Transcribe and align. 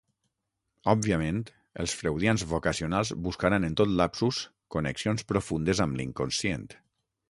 Òbviament 0.93 1.43
els 1.83 1.93
freudians 1.99 2.47
vocacionals 2.55 3.13
buscaran 3.29 3.69
en 3.71 3.79
tot 3.83 3.95
lapsus 4.03 4.43
connexions 4.77 5.31
profundes 5.35 5.89
amb 5.89 6.01
l'inconscient. 6.03 6.71